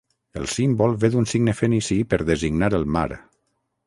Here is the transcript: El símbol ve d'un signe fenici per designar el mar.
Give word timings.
El 0.39 0.47
símbol 0.51 0.95
ve 1.03 1.11
d'un 1.15 1.27
signe 1.33 1.53
fenici 1.59 1.97
per 2.13 2.19
designar 2.31 2.71
el 2.79 2.89
mar. 2.97 3.05